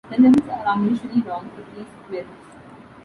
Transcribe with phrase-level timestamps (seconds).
[0.09, 2.47] The limbs are unusually long for tree squirrels.